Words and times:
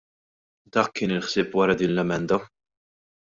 Dak 0.77 0.89
kien 0.99 1.13
il-ħsieb 1.17 1.53
wara 1.59 1.75
din 1.83 1.93
l-emenda. 1.97 2.41